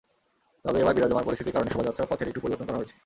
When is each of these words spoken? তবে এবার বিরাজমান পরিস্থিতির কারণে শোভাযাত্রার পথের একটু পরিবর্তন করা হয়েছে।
তবে 0.63 0.77
এবার 0.83 0.95
বিরাজমান 0.97 1.25
পরিস্থিতির 1.27 1.55
কারণে 1.55 1.71
শোভাযাত্রার 1.73 2.09
পথের 2.11 2.29
একটু 2.31 2.41
পরিবর্তন 2.43 2.65
করা 2.67 2.79
হয়েছে। 2.79 2.95